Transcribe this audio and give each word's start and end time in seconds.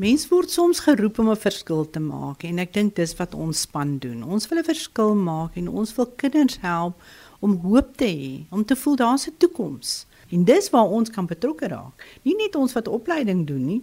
Mens 0.00 0.22
word 0.30 0.48
soms 0.48 0.78
geroep 0.80 1.18
om 1.20 1.28
'n 1.28 1.36
verskil 1.36 1.90
te 1.90 2.00
maak 2.00 2.44
en 2.48 2.58
ek 2.58 2.72
dink 2.72 2.94
dis 2.96 3.12
wat 3.16 3.34
ons 3.34 3.60
span 3.60 3.98
doen. 3.98 4.22
Ons 4.22 4.48
wil 4.48 4.58
'n 4.58 4.64
verskil 4.64 5.14
maak 5.14 5.56
en 5.56 5.68
ons 5.68 5.94
wil 5.96 6.06
kinders 6.06 6.56
help 6.60 6.94
om 7.40 7.60
hoop 7.60 7.96
te 7.96 8.06
hê, 8.06 8.46
om 8.50 8.64
te 8.64 8.76
voel 8.76 8.96
daar's 8.96 9.26
'n 9.26 9.34
toekoms. 9.36 10.06
En 10.30 10.44
dis 10.44 10.70
waar 10.70 10.88
ons 10.88 11.10
kan 11.10 11.26
betrokke 11.26 11.68
raak. 11.68 12.06
Nie 12.22 12.34
net 12.34 12.56
ons 12.56 12.72
wat 12.72 12.88
opleiding 12.88 13.46
doen 13.46 13.66
nie. 13.66 13.82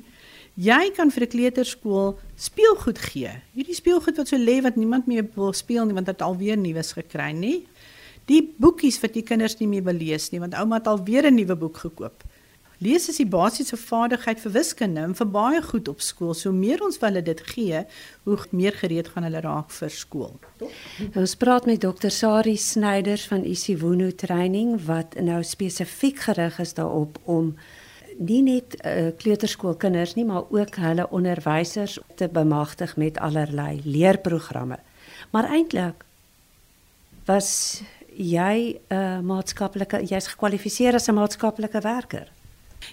Jy 0.55 0.91
kan 0.95 1.11
vir 1.11 1.23
'n 1.23 1.27
kleuterskool 1.27 2.18
speelgoed 2.36 2.97
gee. 2.97 3.31
Hierdie 3.54 3.76
speelgoed 3.76 4.18
wat 4.18 4.28
so 4.28 4.38
lê 4.38 4.62
wat 4.62 4.76
niemand 4.76 5.06
meer 5.06 5.28
wil 5.36 5.54
speel 5.54 5.86
nie 5.86 5.94
want 5.94 6.06
dit 6.06 6.22
alweer 6.22 6.58
nuus 6.58 6.94
gekry 6.94 7.31
nie. 7.31 7.68
Die 8.26 8.54
boekies 8.58 8.99
wat 9.02 9.13
die 9.13 9.24
kinders 9.24 9.60
nie 9.60 9.68
meer 9.68 9.84
wil 9.84 9.94
lees 9.94 10.31
nie 10.31 10.40
want 10.40 10.54
ouma 10.56 10.76
het 10.78 10.88
alweer 10.88 11.26
'n 11.26 11.36
nuwe 11.36 11.56
boek 11.56 11.78
gekoop. 11.78 12.24
Lees 12.78 13.07
is 13.09 13.17
die 13.17 13.25
basiese 13.25 13.78
vaardigheid 13.78 14.37
vir 14.43 14.51
wiskunde 14.53 15.01
en 15.01 15.15
vir 15.17 15.29
baie 15.33 15.62
goed 15.65 15.87
op 15.89 16.02
skool. 16.05 16.35
So 16.38 16.53
meer 16.53 16.84
ons 16.85 16.99
hulle 17.02 17.23
dit 17.25 17.41
gee, 17.49 17.81
hoe 18.27 18.38
meer 18.52 18.77
gereed 18.77 19.09
gaan 19.09 19.25
hulle 19.25 19.41
raak 19.41 19.73
vir 19.73 19.89
skool. 19.89 20.35
Ons 21.17 21.33
praat 21.41 21.66
met 21.66 21.81
Dr. 21.81 22.13
Sari 22.13 22.53
Snyders 22.61 23.25
van 23.31 23.45
Isivuno 23.45 24.11
Training 24.13 24.77
wat 24.85 25.17
nou 25.17 25.41
spesifiek 25.43 26.21
gerig 26.27 26.61
is 26.61 26.77
daarop 26.77 27.17
om 27.25 27.55
nie 28.17 28.41
net 28.45 28.77
uh, 28.81 29.09
kleuterskoolkinders 29.17 30.16
nie, 30.17 30.25
maar 30.25 30.45
ook 30.49 30.77
hulle 30.81 31.09
onderwysers 31.13 31.99
te 32.17 32.30
bemagtig 32.30 32.95
met 32.97 33.17
allerlei 33.17 33.81
leerprogramme. 33.85 34.77
Maar 35.33 35.49
eintlik 35.53 36.05
was 37.25 37.81
jy 38.13 38.80
'n 38.89 38.95
uh, 38.95 39.19
maatskaplike 39.19 40.02
jy's 40.05 40.27
gekwalifiseer 40.27 40.94
as 40.94 41.07
'n 41.09 41.13
maatskaplike 41.13 41.81
werker. 41.81 42.36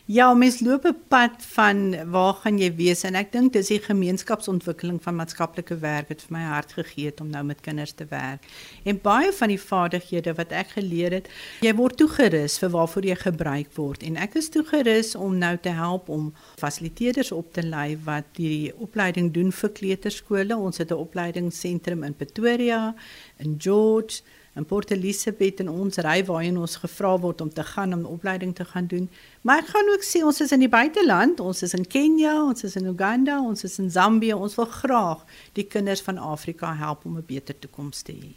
Ja, 0.05 0.35
mens 0.35 0.61
loop 0.61 0.85
'n 0.85 0.97
pad 1.09 1.31
van 1.39 2.11
waar 2.11 2.35
gaan 2.35 2.59
jy 2.59 2.75
wees 2.75 3.03
en 3.03 3.15
ek 3.15 3.33
dink 3.33 3.53
dis 3.53 3.69
die 3.69 3.81
gemeenskapsontwikkeling 3.81 5.03
van 5.03 5.17
maatskaplike 5.17 5.79
werk 5.79 6.09
wat 6.09 6.23
vir 6.23 6.37
my 6.37 6.43
hart 6.45 6.73
gegee 6.73 7.07
het 7.07 7.21
om 7.21 7.31
nou 7.31 7.45
met 7.45 7.61
kinders 7.61 7.93
te 7.93 8.07
werk. 8.09 8.45
En 8.85 9.01
baie 9.01 9.33
van 9.33 9.49
die 9.49 9.61
vaardighede 9.61 10.35
wat 10.35 10.53
ek 10.53 10.69
geleer 10.69 11.13
het, 11.13 11.29
jy 11.61 11.75
word 11.75 11.97
toegerus 11.97 12.59
vir 12.59 12.71
waarvoor 12.71 13.05
jy 13.05 13.17
gebruik 13.17 13.73
word 13.75 14.03
en 14.03 14.17
ek 14.17 14.35
is 14.35 14.49
toegerus 14.49 15.15
om 15.15 15.39
nou 15.39 15.57
te 15.57 15.73
help 15.73 16.09
om 16.09 16.35
fasiliteerders 16.57 17.33
op 17.33 17.53
te 17.53 17.63
lei 17.63 17.99
wat 18.05 18.25
die 18.33 18.73
opleiding 18.77 19.33
doen 19.33 19.53
vir 19.53 19.71
kleuterskole. 19.71 20.57
Ons 20.57 20.79
het 20.79 20.91
'n 20.91 20.95
opleidingsentrum 20.95 22.03
in 22.03 22.15
Pretoria, 22.15 22.95
in 23.39 23.55
George 23.59 24.23
in 24.55 24.65
Port 24.65 24.91
Elizabeth 24.91 25.61
en 25.61 25.69
ons 25.73 25.99
ry 26.07 26.21
waarheen 26.29 26.59
ons 26.59 26.77
gevra 26.83 27.15
word 27.19 27.41
om 27.41 27.51
te 27.53 27.65
gaan 27.73 27.95
om 27.97 28.05
opleiding 28.07 28.55
te 28.55 28.65
gaan 28.65 28.87
doen. 28.87 29.09
Maar 29.43 29.65
ek 29.65 29.73
gaan 29.75 29.91
ook 29.95 30.07
sê 30.07 30.23
ons 30.23 30.41
is 30.41 30.55
in 30.55 30.63
die 30.63 30.71
buiteland, 30.71 31.41
ons 31.41 31.63
is 31.67 31.75
in 31.75 31.87
Kenia, 31.87 32.37
ons 32.45 32.65
is 32.65 32.77
in 32.81 32.87
Uganda, 32.87 33.41
ons 33.43 33.67
is 33.67 33.79
in 33.83 33.91
Zambië. 33.91 34.35
Ons 34.35 34.55
wil 34.61 34.71
graag 34.71 35.27
die 35.59 35.67
kinders 35.67 36.05
van 36.07 36.19
Afrika 36.19 36.75
help 36.75 37.05
om 37.05 37.19
'n 37.19 37.27
beter 37.27 37.59
toekoms 37.59 38.03
te 38.03 38.13
hê. 38.13 38.33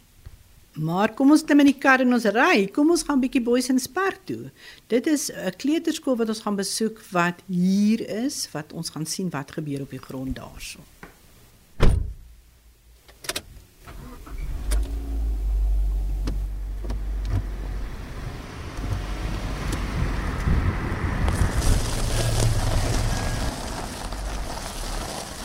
Maar 0.78 1.14
kom 1.14 1.30
ons 1.30 1.42
klim 1.42 1.60
in 1.60 1.72
die 1.72 1.78
kar 1.78 2.00
en 2.00 2.12
ons 2.14 2.24
ry. 2.24 2.68
Kom 2.70 2.90
ons 2.90 3.02
gaan 3.02 3.20
bietjie 3.20 3.42
boys 3.42 3.68
in 3.68 3.80
Spark 3.82 4.20
toe. 4.24 4.50
Dit 4.86 5.06
is 5.06 5.30
'n 5.30 5.56
kleuterskool 5.56 6.16
wat 6.16 6.28
ons 6.28 6.40
gaan 6.40 6.56
besoek 6.56 7.00
wat 7.10 7.42
hier 7.46 8.00
is, 8.24 8.48
wat 8.52 8.72
ons 8.72 8.90
gaan 8.90 9.06
sien 9.06 9.30
wat 9.30 9.50
gebeur 9.50 9.82
op 9.82 9.90
die 9.90 9.98
grond 9.98 10.36
daarso. 10.36 10.78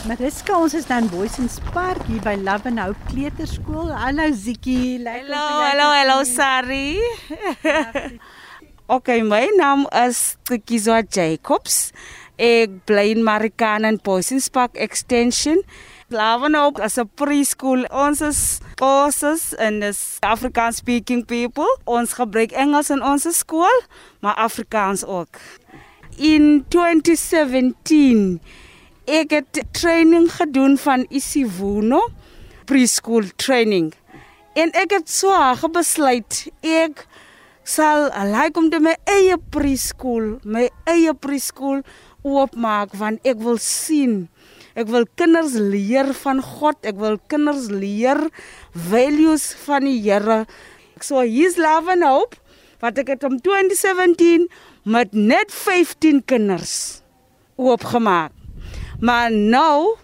Mariska, 0.04 0.52
ons 0.60 0.74
is 0.76 0.84
dan 0.84 1.06
Boys 1.08 1.38
and 1.40 1.48
Spark 1.48 2.02
hier 2.04 2.20
by 2.20 2.34
Love 2.36 2.68
and 2.68 2.76
Hope 2.76 3.00
Kleuterskool. 3.08 3.88
Hallo 3.88 4.26
Ziki, 4.36 4.98
lekker. 5.00 5.32
Hallo, 5.32 5.62
hallo, 5.64 5.86
hallo 5.96 6.16
Sari. 6.28 7.00
okay, 8.96 9.22
my 9.24 9.48
naam 9.56 9.86
is 10.04 10.36
Tikizwa 10.44 10.98
Jacobs. 11.08 11.94
Ek 12.36 12.74
bly 12.84 13.14
in 13.14 13.24
Marikana 13.24 13.88
in 13.88 13.96
Boys 13.96 14.28
and 14.28 14.44
Spark 14.44 14.76
Extension. 14.76 15.62
Love 16.12 16.50
and 16.50 16.60
Hope 16.60 16.84
as 16.84 17.00
'n 17.00 17.08
preschool. 17.16 17.88
Ons 17.88 18.20
is 18.20 18.60
courses 18.76 19.56
in 19.56 19.80
this 19.80 20.20
African 20.20 20.76
speaking 20.76 21.24
people. 21.24 21.70
Ons 21.88 22.12
gebruik 22.20 22.52
Engels 22.52 22.92
in 22.92 23.00
ons 23.00 23.24
skool, 23.32 23.80
maar 24.20 24.36
Afrikaans 24.36 25.00
ook. 25.08 25.40
In 26.20 26.68
2017 26.68 28.40
Ek 29.04 29.34
het 29.36 29.62
training 29.76 30.30
gedoen 30.32 30.78
van 30.80 31.06
Isivuno 31.10 32.00
preschool 32.64 33.28
training. 33.36 33.92
En 34.54 34.70
ek 34.72 34.94
het 34.96 35.10
so 35.10 35.34
besluit 35.68 36.46
ek 36.62 37.06
sal 37.64 38.10
like 38.32 38.58
om 38.58 38.70
my 38.80 38.96
eie 39.04 39.36
preschool, 39.50 40.38
my 40.44 40.70
eie 40.86 41.14
preschool 41.14 41.82
oopmaak 42.24 42.94
want 42.96 43.20
ek 43.26 43.36
wil 43.40 43.58
sien 43.58 44.28
Ek 44.74 44.88
wil 44.90 45.06
kinders 45.14 45.54
leer 45.54 46.10
van 46.18 46.40
God. 46.42 46.80
Ek 46.82 46.98
wil 46.98 47.20
kinders 47.30 47.68
leer 47.70 48.18
values 48.74 49.52
van 49.62 49.86
die 49.86 50.00
Here. 50.02 50.42
So 50.98 51.22
hier's 51.22 51.58
love 51.58 51.90
and 51.90 52.02
hope 52.02 52.40
wat 52.82 52.98
ek 53.00 53.14
het 53.14 53.24
om 53.24 53.38
2017 53.40 54.48
met 54.90 55.14
net 55.14 55.54
15 55.54 56.24
kinders 56.26 56.74
oopgemaak. 57.56 58.34
Maar 59.04 59.28
nou 59.32 59.96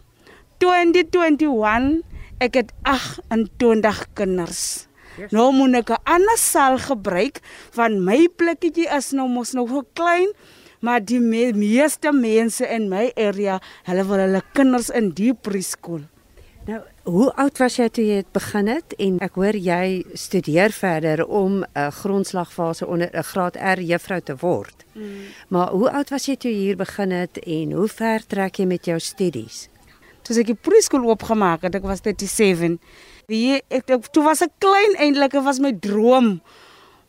2021 0.60 2.04
ek 2.44 2.56
het 2.60 2.72
28 2.84 4.00
kinders. 4.12 4.62
Yes. 5.16 5.32
Nou 5.32 5.48
moet 5.56 5.80
ek 5.80 5.90
'n 5.96 6.04
ander 6.04 6.36
saal 6.36 6.76
gebruik 6.78 7.40
want 7.74 8.04
my 8.04 8.28
plekkie 8.36 8.84
is 8.84 9.12
nou 9.16 9.28
mos 9.28 9.52
nog 9.52 9.68
so 9.68 9.84
klein. 9.92 10.28
Maar 10.80 11.04
die 11.04 11.20
me 11.20 11.52
meeste 11.52 12.12
mense 12.12 12.64
in 12.64 12.88
my 12.88 13.12
area, 13.16 13.60
hulle 13.84 14.04
wil 14.04 14.18
hulle 14.18 14.42
kinders 14.52 14.88
in 14.88 15.10
die 15.10 15.34
preschool. 15.34 16.00
Nou, 16.68 16.80
hoe 17.08 17.32
oud 17.40 17.58
was 17.58 17.76
jy 17.78 17.86
toe 17.88 18.02
jy 18.04 18.16
het 18.20 18.32
begin 18.36 18.68
het 18.68 18.92
en 19.00 19.16
ek 19.24 19.38
hoor 19.40 19.56
jy 19.56 20.02
studeer 20.12 20.74
verder 20.76 21.22
om 21.26 21.64
'n 21.64 21.90
grondslagfase 21.90 22.86
onder 22.86 23.08
'n 23.12 23.22
graad 23.22 23.56
R 23.56 23.80
juffrou 23.80 24.20
te 24.20 24.36
word. 24.36 24.84
Mm. 24.92 25.32
Maar 25.48 25.70
hoe 25.70 25.90
oud 25.90 26.10
was 26.10 26.26
jy 26.26 26.36
toe 26.36 26.50
jy 26.50 26.56
hier 26.56 26.76
begin 26.76 27.10
het 27.10 27.38
en 27.38 27.72
hoe 27.72 27.88
ver 27.88 28.26
trek 28.26 28.56
jy 28.56 28.66
met 28.66 28.84
jou 28.84 28.98
studies? 28.98 29.68
Toe 30.22 30.38
ek 30.38 30.46
die 30.46 30.54
preschool 30.54 31.08
oopgemaak 31.08 31.62
het, 31.62 31.74
ek 31.74 31.82
was 31.82 32.00
37. 32.02 32.78
Wie 33.26 33.62
ek, 33.68 33.90
ek 33.90 34.10
toe 34.12 34.22
was 34.22 34.42
ek 34.42 34.52
klein 34.58 34.94
eintlik, 34.96 35.30
dit 35.30 35.44
was 35.44 35.58
my 35.58 35.72
droom 35.72 36.40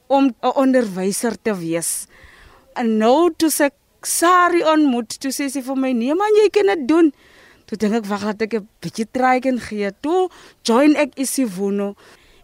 om 0.07 0.33
'n 0.41 0.55
onderwyser 0.55 1.35
te 1.41 1.53
wees. 1.55 2.07
En 2.73 2.97
nou 2.97 3.33
toe 3.37 3.49
ek 3.59 3.73
Sari 4.03 4.63
ontmoet, 4.63 5.19
toe 5.19 5.29
sê 5.31 5.47
sy 5.49 5.61
vir 5.61 5.75
my: 5.75 5.91
"Nee 5.91 6.15
man, 6.15 6.33
jy 6.41 6.49
kan 6.49 6.65
dit 6.65 6.87
doen." 6.87 7.13
Toe 7.71 7.79
dink 7.79 8.01
ek 8.01 8.07
wag 8.11 8.25
dat 8.35 8.41
ek 8.43 8.53
'n 8.59 8.67
bietjie 8.83 9.07
try 9.15 9.39
kan 9.39 9.55
gee. 9.55 9.91
Toe 10.03 10.27
join 10.67 10.91
ek 10.99 11.15
Isivuno 11.15 11.95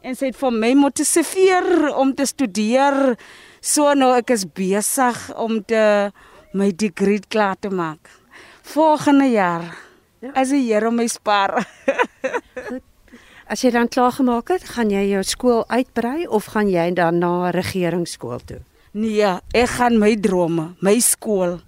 en 0.01 0.15
sê 0.15 0.31
vir 0.31 0.51
my 0.51 0.71
motiveer 0.73 1.91
om 1.99 2.15
te 2.15 2.23
studeer. 2.23 3.19
So 3.59 3.91
nou 3.93 4.15
ek 4.15 4.31
is 4.31 4.45
besig 4.47 5.17
om 5.35 5.59
te 5.59 6.13
my 6.53 6.71
degree 6.71 7.19
klaar 7.27 7.59
te 7.59 7.67
maak. 7.67 8.07
Volgende 8.63 9.27
jaar 9.27 9.75
ja. 10.21 10.31
as 10.33 10.49
die 10.49 10.63
Here 10.63 10.91
my 10.91 11.07
spaar. 11.07 11.59
Goed. 12.69 12.83
As 13.47 13.61
jy 13.63 13.71
dan 13.71 13.87
klaar 13.87 14.11
gemaak 14.11 14.47
het, 14.47 14.63
gaan 14.63 14.89
jy 14.89 15.09
jou 15.11 15.23
skool 15.23 15.65
uitbrei 15.67 16.27
of 16.27 16.45
gaan 16.55 16.69
jy 16.71 16.93
dan 16.93 17.19
na 17.19 17.51
regeringsskool 17.51 18.39
toe? 18.47 18.61
Nee, 18.91 19.39
ek 19.51 19.69
gaan 19.75 19.99
my 19.99 20.15
drome, 20.15 20.75
my 20.79 20.99
skool 20.99 21.59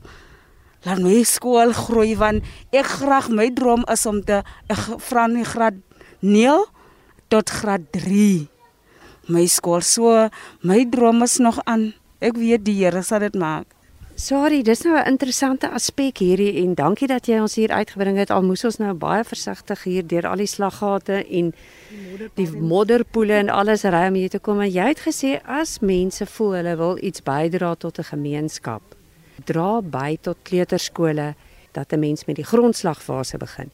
laat 0.85 1.01
my 1.03 1.23
skool 1.23 1.73
groei 1.75 2.15
want 2.19 2.43
ek 2.71 2.87
graag 2.99 3.29
my 3.29 3.49
droom 3.55 3.83
is 3.91 4.05
om 4.09 4.21
te 4.23 4.43
ek 4.71 4.85
vra 5.09 5.27
nie 5.27 5.47
graad 5.47 5.81
0 6.21 6.67
tot 7.29 7.49
graad 7.49 7.89
3 7.95 8.47
my 9.33 9.45
skool 9.47 9.81
so 9.81 10.29
my 10.61 10.85
droom 10.85 11.23
is 11.23 11.39
nog 11.39 11.59
aan 11.65 11.91
ek 12.19 12.39
weet 12.39 12.65
die 12.67 12.79
Here 12.83 13.03
sal 13.03 13.23
dit 13.23 13.35
maak 13.35 13.79
Sorry, 14.19 14.61
dis 14.61 14.81
nou 14.83 14.97
'n 14.97 15.07
interessante 15.07 15.69
aspek 15.71 16.17
hierdie 16.17 16.59
en 16.63 16.73
dankie 16.75 17.07
dat 17.07 17.25
jy 17.27 17.39
ons 17.39 17.55
hier 17.55 17.71
uitgebring 17.71 18.17
het. 18.17 18.31
Al 18.31 18.43
moes 18.43 18.65
ons 18.65 18.77
nou 18.77 18.93
baie 18.93 19.23
versigtig 19.23 19.83
hier 19.83 20.07
deur 20.07 20.27
al 20.27 20.35
die 20.35 20.45
slaggate 20.45 21.23
en 21.23 21.53
die 22.35 22.51
modderpoele 22.51 23.33
en 23.33 23.49
alles 23.49 23.83
ry 23.83 24.07
om 24.07 24.13
hier 24.13 24.29
te 24.29 24.39
kom. 24.39 24.59
En 24.59 24.71
jy 24.71 24.87
het 24.87 24.99
gesê 24.99 25.39
as 25.45 25.79
mense 25.79 26.25
voel 26.25 26.51
hulle 26.51 26.75
wil 26.75 26.97
iets 27.01 27.23
bydra 27.23 27.75
tot 27.75 27.99
'n 27.99 28.03
gemeenskap, 28.03 28.88
dra 29.45 29.81
by 29.81 30.17
tot 30.21 30.37
kleuterskole 30.43 31.35
dat 31.71 31.93
'n 31.93 31.99
mens 31.99 32.25
met 32.25 32.35
die 32.35 32.45
grondslagfase 32.45 33.37
begin. 33.37 33.71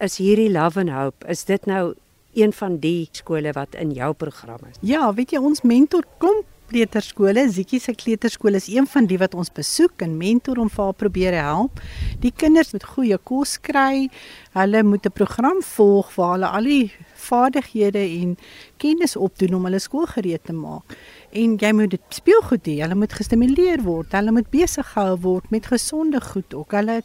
Is 0.00 0.16
hierdie 0.16 0.50
Love 0.50 0.80
and 0.80 0.90
Hope, 0.90 1.26
is 1.28 1.44
dit 1.44 1.66
nou 1.66 1.94
een 2.34 2.52
van 2.52 2.78
die 2.78 3.08
skole 3.12 3.52
wat 3.52 3.74
in 3.74 3.90
jou 3.90 4.12
program 4.14 4.60
is? 4.70 4.76
Ja, 4.80 5.14
weet 5.14 5.30
jy 5.30 5.38
ons 5.38 5.62
mentor 5.62 6.04
kom 6.18 6.44
kleuterskole. 6.68 7.46
Ziekie 7.50 7.80
se 7.80 7.94
kleuterskool 7.96 8.58
is 8.58 8.68
een 8.68 8.86
van 8.86 9.06
die 9.06 9.18
wat 9.20 9.34
ons 9.34 9.50
besoek 9.54 10.04
en 10.04 10.16
mentor 10.20 10.60
om 10.62 10.70
vir 10.72 10.84
haar 10.84 10.98
probeer 11.02 11.36
help. 11.40 11.80
Die 12.20 12.32
kinders 12.34 12.72
moet 12.72 12.84
goeie 12.84 13.18
kos 13.30 13.56
kry. 13.64 14.08
Hulle 14.52 14.82
moet 14.82 15.06
'n 15.06 15.12
program 15.12 15.62
volg 15.62 16.14
waar 16.14 16.32
hulle 16.32 16.48
al 16.48 16.64
die 16.64 16.92
vaardighede 17.28 18.02
en 18.02 18.36
kennis 18.82 19.16
opdoen 19.16 19.54
om 19.58 19.68
hulle 19.68 19.80
skool 19.82 20.06
gereed 20.10 20.44
te 20.48 20.56
maak. 20.56 20.96
En 21.30 21.56
jy 21.60 21.72
moet 21.76 21.94
dit 21.94 22.18
speelgoed 22.20 22.66
hê. 22.66 22.78
Hulle 22.82 22.98
moet 22.98 23.16
gestimuleer 23.20 23.84
word. 23.84 24.12
Hulle 24.16 24.34
moet 24.34 24.50
besig 24.50 24.92
gehou 24.94 25.16
word 25.24 25.50
met 25.54 25.68
gesonde 25.68 26.20
goed 26.24 26.54
ook. 26.54 26.72
Hulle 26.76 27.02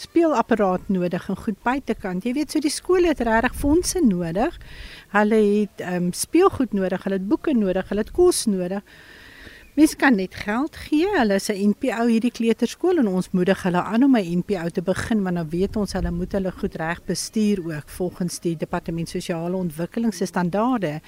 speelapparaat 0.00 0.88
nodig 0.88 1.28
en 1.28 1.36
goed 1.36 1.58
buitekant. 1.62 2.24
Jy 2.24 2.32
weet 2.38 2.54
so 2.54 2.64
die 2.64 2.72
skole 2.72 3.12
het 3.12 3.20
regtig 3.26 3.56
fondse 3.58 4.00
nodig. 4.04 4.56
Hulle 5.14 5.40
het 5.44 5.84
ehm 5.84 6.10
um, 6.10 6.12
speelgoed 6.16 6.72
nodig, 6.76 7.04
hulle 7.04 7.18
het 7.18 7.28
boeke 7.28 7.54
nodig, 7.56 7.88
hulle 7.92 8.06
het 8.06 8.14
kos 8.16 8.46
nodig. 8.48 8.84
Mens 9.78 9.92
kan 9.94 10.16
net 10.18 10.34
geld 10.34 10.74
gee. 10.76 11.06
Hulle 11.14 11.36
is 11.38 11.48
'n 11.48 11.70
NPO 11.70 12.06
hierdie 12.06 12.32
kleuterskool 12.34 12.98
en 12.98 13.06
ons 13.06 13.30
moedig 13.30 13.62
hulle 13.62 13.82
aan 13.82 14.02
om 14.02 14.16
'n 14.16 14.38
NPO 14.38 14.68
te 14.68 14.82
begin 14.82 15.22
want 15.22 15.36
dan 15.36 15.48
weet 15.48 15.76
ons 15.76 15.92
hulle 15.92 16.10
moet 16.10 16.32
hulle 16.32 16.50
goed 16.50 16.74
reg 16.74 17.04
bestuur 17.04 17.58
ook 17.64 17.88
volgens 17.88 18.40
die 18.40 18.56
departement 18.56 19.08
sosiale 19.08 19.56
ontwikkeling 19.56 20.14
se 20.14 20.26
standaarde. 20.26 21.00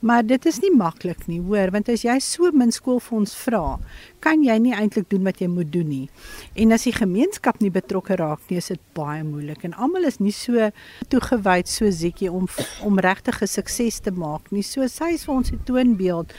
Maar 0.00 0.26
dit 0.26 0.46
is 0.46 0.58
nie 0.58 0.76
maklik 0.76 1.26
nie, 1.26 1.40
hoor, 1.40 1.70
want 1.70 1.88
as 1.88 2.02
jy 2.02 2.18
so 2.18 2.50
min 2.52 2.72
skoolfonds 2.72 3.34
vra, 3.34 3.78
kan 4.20 4.44
jy 4.44 4.56
nie 4.62 4.74
eintlik 4.76 5.08
doen 5.10 5.24
wat 5.24 5.40
jy 5.40 5.48
moet 5.50 5.72
doen 5.72 5.88
nie. 5.88 6.06
En 6.54 6.72
as 6.76 6.86
die 6.88 6.94
gemeenskap 6.94 7.60
nie 7.60 7.72
betrokke 7.74 8.16
raak 8.20 8.40
nie, 8.48 8.58
is 8.60 8.70
dit 8.72 8.82
baie 8.96 9.22
moeilik 9.24 9.64
en 9.64 9.74
almal 9.74 10.08
is 10.08 10.20
nie 10.20 10.34
so 10.34 10.70
toegewyd 11.12 11.68
so 11.68 11.90
Ziekie 11.90 12.30
om 12.30 12.48
om 12.84 12.98
regtig 12.98 13.42
'n 13.42 13.46
sukses 13.46 14.00
te 14.00 14.10
maak 14.10 14.52
nie. 14.52 14.62
So 14.62 14.86
sy 14.86 15.14
is 15.14 15.24
vir 15.24 15.34
ons 15.34 15.52
'n 15.52 15.60
toonbeeld 15.64 16.32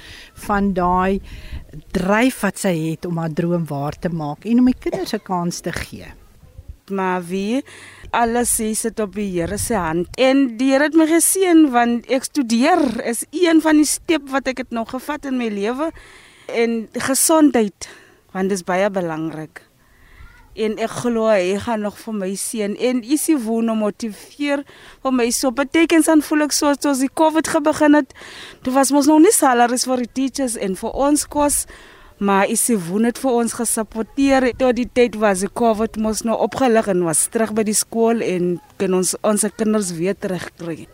van 0.48 0.74
daai 0.74 1.22
dryf 1.92 2.42
wat 2.42 2.57
sy 2.57 2.92
het 2.92 3.06
om 3.06 3.18
haar 3.18 3.33
droom 3.33 3.66
waar 3.66 4.00
te 4.00 4.10
maak 4.10 4.45
en 4.45 4.60
om 4.60 4.66
die 4.66 4.80
kinders 4.80 5.13
'n 5.13 5.24
kans 5.24 5.62
te 5.62 5.72
gee. 5.72 6.07
Maar 6.89 7.24
wie 7.24 7.63
alles 8.12 8.60
is 8.60 8.81
dit 8.81 9.00
op 9.00 9.13
die 9.16 9.30
Here 9.39 9.57
se 9.57 9.75
hand. 9.75 10.07
En 10.18 10.57
die 10.57 10.72
Here 10.72 10.83
het 10.83 10.95
my 10.95 11.07
geseën 11.07 11.69
want 11.72 12.10
ek 12.12 12.24
studeer 12.24 13.06
is 13.06 13.25
een 13.31 13.62
van 13.62 13.80
die 13.80 13.88
stap 13.88 14.28
wat 14.30 14.48
ek 14.48 14.57
het 14.66 14.72
nog 14.72 14.89
gevat 14.89 15.25
in 15.25 15.38
my 15.38 15.48
lewe 15.48 15.92
en 16.56 16.88
gesondheid 16.94 17.89
want 18.31 18.50
dit 18.50 18.57
is 18.57 18.63
baie 18.63 18.89
belangrik. 18.89 19.62
En 20.56 20.75
ek 20.83 20.92
glo 21.03 21.30
hy 21.31 21.56
gaan 21.63 21.83
nog 21.86 21.95
vir 22.00 22.15
my 22.15 22.31
seën 22.36 22.75
en 22.75 23.00
isie 23.03 23.38
woon 23.39 23.71
om 23.71 23.83
motiveer 23.86 24.65
vir 25.03 25.15
my 25.15 25.30
so 25.36 25.51
beteken 25.56 26.03
dan 26.07 26.24
voel 26.27 26.48
ek 26.48 26.56
so 26.56 26.71
soos 26.75 27.03
die 27.03 27.12
Covid 27.12 27.48
gebegin 27.48 27.95
het. 28.00 28.12
Dit 28.63 28.74
was 28.75 28.92
mos 28.92 29.07
nog 29.07 29.24
nie 29.24 29.36
salaris 29.36 29.88
vir 29.88 30.03
die 30.03 30.13
teachers 30.21 30.59
en 30.59 30.75
vir 30.80 30.95
ons 31.07 31.27
kos 31.27 31.65
maar 32.21 32.45
isie 32.54 32.75
woon 32.77 33.07
het 33.07 33.18
vir 33.18 33.33
ons 33.33 33.54
gesupporteer 33.57 34.45
tot 34.59 34.75
die 34.77 34.86
tyd 34.86 35.15
was 35.21 35.42
die 35.42 35.50
Covid 35.50 35.95
mos 35.97 36.21
nou 36.27 36.36
opgelig 36.45 36.92
en 36.92 37.01
was 37.07 37.24
terug 37.33 37.56
by 37.57 37.65
die 37.65 37.77
skool 37.77 38.21
en 38.21 38.51
kan 38.77 38.94
ons 38.94 39.15
ons 39.25 39.45
kinders 39.57 39.89
weer 39.97 40.13
terugkry. 40.13 40.86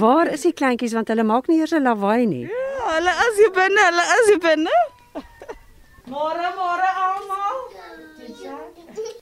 Waar 0.00 0.32
is 0.34 0.42
die 0.48 0.54
kleintjies 0.58 0.96
want 0.98 1.12
hulle 1.14 1.22
maak 1.28 1.46
nie 1.46 1.60
eers 1.60 1.76
'n 1.78 1.86
lawaai 1.86 2.26
nie. 2.26 2.48
Ja, 2.50 2.98
hulle 2.98 3.14
is 3.28 3.38
hier 3.38 3.54
binne, 3.54 3.82
hulle 3.90 4.04
is 4.18 4.26
hier 4.32 4.42
binne. 4.42 4.74
Môre, 6.12 6.48
môre 6.52 6.88
almal. 6.92 7.56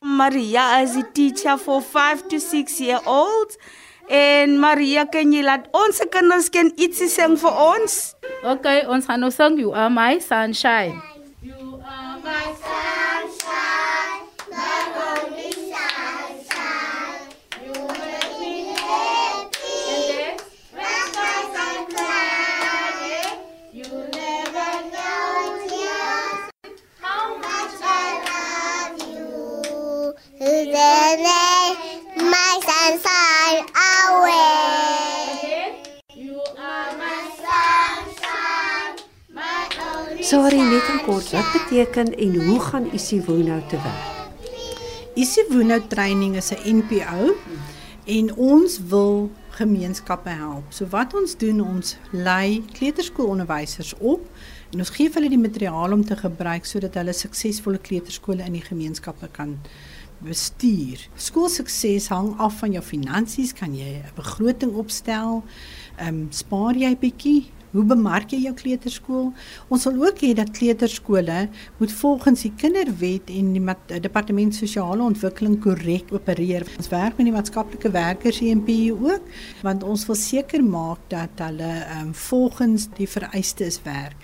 Maria 0.03 0.83
is 0.83 0.97
a 0.97 1.05
teacher 1.07 1.57
for 1.57 1.81
5 1.81 2.27
to 2.29 2.41
6 2.41 2.81
year 2.81 2.99
olds. 3.07 3.55
En 4.11 4.59
Maria, 4.59 5.07
kan 5.07 5.31
jy 5.31 5.45
laat 5.47 5.71
ons 5.71 6.03
kinders 6.11 6.51
kan 6.51 6.75
ietsie 6.75 7.07
sing 7.07 7.39
vir 7.39 7.55
ons? 7.55 8.17
Okay, 8.43 8.83
ons 8.91 9.07
gaan 9.07 9.23
nou 9.23 9.31
sing 9.31 9.61
You 9.63 9.71
Are 9.71 9.87
My 9.87 10.19
Sunshine. 10.19 11.10
Kort, 41.21 41.31
wat 41.31 41.53
beteken 41.53 42.17
en 42.17 42.45
hoe 42.45 42.61
gaan 42.61 42.93
Isiwo 42.93 43.37
nou 43.37 43.61
te 43.69 43.77
werk? 43.77 44.09
Isiwuno 45.15 45.87
training 45.89 46.37
is 46.37 46.51
'n 46.53 46.77
NPO 46.77 47.35
en 48.05 48.35
ons 48.37 48.81
wil 48.89 49.31
gemeenskappe 49.51 50.29
help. 50.29 50.65
So 50.69 50.87
wat 50.87 51.15
ons 51.15 51.37
doen, 51.37 51.61
ons 51.61 51.97
lei 52.11 52.65
kleuterskoolonderwysers 52.73 53.95
op 53.99 54.29
en 54.71 54.79
ons 54.79 54.91
gee 54.91 55.11
hulle 55.13 55.29
die 55.29 55.39
materiaal 55.39 55.93
om 55.93 56.05
te 56.05 56.17
gebruik 56.17 56.65
sodat 56.65 56.95
hulle 56.95 57.13
suksesvolle 57.13 57.79
kleuterskole 57.79 58.43
in 58.43 58.53
die 58.53 58.65
gemeenskappe 58.65 59.29
kan 59.33 59.59
bestuur. 60.19 61.09
Skoolsukses 61.17 62.09
hang 62.09 62.39
af 62.39 62.59
van 62.59 62.73
jou 62.73 62.85
finansies, 62.85 63.53
kan 63.53 63.75
jy 63.75 64.01
'n 64.01 64.13
begroting 64.15 64.73
opstel? 64.73 65.43
Ehm 65.99 66.09
um, 66.09 66.27
spaar 66.31 66.75
jy 66.75 66.97
bietjie? 66.97 67.51
Hoe 67.71 67.85
bemark 67.87 68.33
jy 68.35 68.41
jou 68.49 68.55
kleuterskool? 68.59 69.29
Ons 69.71 69.85
wil 69.87 70.09
ook 70.09 70.23
hê 70.25 70.33
dat 70.35 70.51
kleuterskole 70.57 71.49
moet 71.79 71.93
volgens 72.01 72.43
die 72.43 72.53
kinderwet 72.59 73.31
en 73.31 73.53
die 73.55 73.63
mat- 73.63 73.95
departement 74.03 74.55
sosiale 74.55 75.05
ontwikkeling 75.07 75.61
korrek 75.63 76.11
opereer. 76.11 76.67
Ons 76.77 76.91
werk 76.91 77.17
met 77.19 77.29
die 77.29 77.35
maatskaplike 77.35 77.93
werkers 77.95 78.41
EMP 78.43 78.73
ook 78.97 79.23
want 79.63 79.87
ons 79.87 80.07
wil 80.09 80.19
seker 80.19 80.65
maak 80.65 80.99
dat 81.09 81.31
hulle 81.39 81.71
um, 82.01 82.11
volgens 82.15 82.89
die 82.99 83.09
vereistes 83.09 83.79
werk. 83.87 84.19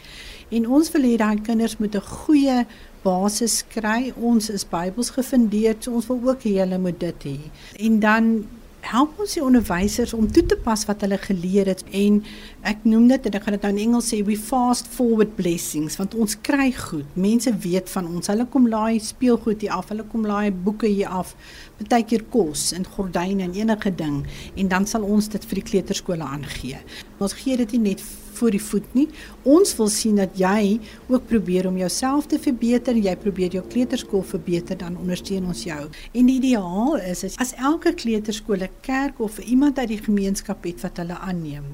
En 0.51 0.67
ons 0.67 0.91
wil 0.95 1.07
hê 1.07 1.15
daai 1.19 1.41
kinders 1.43 1.79
moet 1.79 1.95
'n 1.95 2.01
goeie 2.03 2.67
basis 3.03 3.63
kry. 3.69 4.13
Ons 4.19 4.51
is 4.51 4.65
Bybels 4.65 5.11
gefundeer, 5.11 5.77
so 5.79 5.93
ons 5.93 6.07
wil 6.07 6.21
ook 6.23 6.43
hê 6.43 6.59
hulle 6.59 6.79
moet 6.79 6.99
dit 7.01 7.25
hê. 7.25 7.39
En 7.79 8.01
dan 8.01 8.47
help 8.87 9.19
ons 9.23 9.35
die 9.37 9.43
onderwysers 9.45 10.15
om 10.17 10.29
toe 10.33 10.45
te 10.47 10.57
pas 10.63 10.85
wat 10.89 11.03
hulle 11.05 11.19
geleer 11.23 11.71
het 11.71 11.83
en 11.97 12.21
ek 12.67 12.85
noem 12.89 13.09
dit 13.11 13.29
en 13.29 13.39
ek 13.39 13.47
gaan 13.47 13.57
dit 13.57 13.67
nou 13.67 13.73
in 13.75 13.81
Engels 13.87 14.11
sê 14.13 14.21
we 14.27 14.37
fast 14.39 14.91
forward 14.97 15.35
blessings 15.39 15.99
want 16.01 16.15
ons 16.15 16.37
kry 16.47 16.69
goed. 16.77 17.07
Mense 17.19 17.53
weet 17.65 17.91
van 17.93 18.09
ons. 18.11 18.31
Hulle 18.31 18.47
kom 18.53 18.69
laai 18.71 19.01
speelgoed 19.03 19.65
hier 19.65 19.75
af, 19.77 19.91
hulle 19.93 20.07
kom 20.11 20.27
laai 20.29 20.51
boeke 20.51 20.91
hier 20.91 21.11
af, 21.23 21.35
partykeer 21.81 22.27
kos 22.33 22.71
en 22.77 22.87
gordyne 22.97 23.47
en 23.47 23.57
enige 23.57 23.93
ding 23.99 24.23
en 24.57 24.71
dan 24.73 24.87
sal 24.87 25.07
ons 25.07 25.31
dit 25.33 25.51
vir 25.51 25.63
die 25.63 25.67
kleuterskole 25.73 26.27
aangee. 26.27 26.81
Ons 27.19 27.37
gee 27.41 27.59
dit 27.59 27.77
nie 27.77 27.93
net 27.93 28.05
voor 28.37 28.55
die 28.55 28.63
voet 28.63 28.95
nie. 28.95 29.07
Ons 29.43 29.75
wil 29.79 29.89
sien 29.93 30.17
dat 30.21 30.37
jy 30.39 30.79
ook 31.09 31.27
probeer 31.31 31.69
om 31.69 31.79
jouself 31.81 32.27
te 32.31 32.39
verbeter, 32.43 32.97
jy 32.97 33.15
probeer 33.21 33.57
jou 33.59 33.65
kleuterskool 33.73 34.25
verbeter, 34.27 34.79
dan 34.79 34.99
ondersteun 35.01 35.47
ons 35.47 35.65
jou. 35.67 35.81
En 36.13 36.27
die 36.31 36.37
ideaal 36.41 36.99
is, 37.13 37.25
is 37.27 37.39
as 37.43 37.55
elke 37.57 37.95
kleuterskool 37.95 38.63
'n 38.67 38.71
kerk 38.81 39.21
of 39.21 39.39
iemand 39.39 39.79
uit 39.79 39.89
die 39.89 40.03
gemeenskap 40.03 40.65
het 40.65 40.81
wat 40.81 40.97
hulle 40.97 41.19
aanneem. 41.19 41.65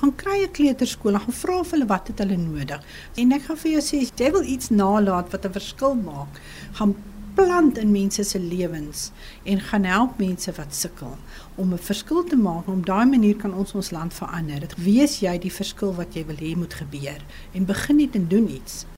Gaan 0.00 0.14
kry 0.16 0.42
'n 0.42 0.50
kleuterskool, 0.50 1.18
gaan 1.18 1.32
vra 1.32 1.62
vir 1.62 1.70
hulle 1.70 1.86
wat 1.86 2.08
het 2.08 2.18
hulle 2.18 2.36
nodig. 2.36 2.82
En 3.16 3.32
ek 3.32 3.42
gaan 3.42 3.56
vir 3.56 3.70
jou 3.70 3.82
sê, 3.82 4.10
jy 4.16 4.30
wil 4.32 4.42
iets 4.42 4.70
nalat 4.70 5.30
wat 5.30 5.44
'n 5.46 5.52
verskil 5.52 5.94
maak, 5.94 6.40
gaan 6.72 6.94
plant 7.34 7.78
in 7.78 7.90
mense 7.90 8.22
se 8.24 8.40
lewens 8.40 9.10
en 9.42 9.60
gaan 9.60 9.84
help 9.84 10.18
mense 10.18 10.52
wat 10.52 10.74
sukkel 10.74 11.16
om 11.54 11.72
'n 11.72 11.78
verskil 11.78 12.24
te 12.24 12.36
maak. 12.36 12.68
Op 12.68 12.86
daai 12.86 13.06
manier 13.06 13.36
kan 13.36 13.54
ons 13.54 13.72
ons 13.72 13.90
land 13.90 14.14
verander. 14.14 14.60
Dit 14.60 14.74
wees 14.76 15.20
jy 15.20 15.38
die 15.38 15.52
verskil 15.52 15.94
wat 15.94 16.14
jy 16.14 16.26
wil 16.26 16.36
hê 16.36 16.56
moet 16.56 16.74
gebeur 16.74 17.20
en 17.52 17.64
begin 17.64 17.96
net 17.96 18.14
en 18.14 18.28
doen 18.28 18.48
iets. 18.50 18.91